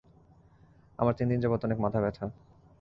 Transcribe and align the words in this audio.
আমার 0.99 1.13
তিন 1.13 1.27
দিন 1.29 1.39
যাবৎ 1.39 1.61
অনেক 1.65 1.77
মাথা 1.79 1.99
ব্যথা। 2.03 2.25